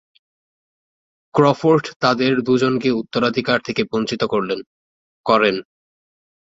Crawford 1.33 1.85
তাদের 1.99 2.33
দুজনকে 2.41 2.89
উত্তরাধিকার 2.91 3.59
থেকে 3.67 3.81
বঞ্চিত 3.91 4.21
করেন। 4.31 4.59